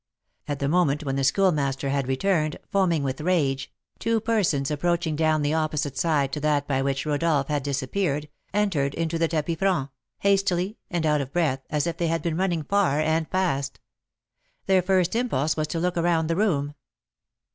[0.47, 5.43] At the moment when the Schoolmaster had returned, foaming with rage, two persons, approaching from
[5.43, 9.91] the opposite side to that by which Rodolph had disappeared, entered into the tapis franc,
[10.21, 13.79] hastily, and out of breath, as if they had been running far and fast.
[14.65, 16.73] Their first impulse was to look around the room.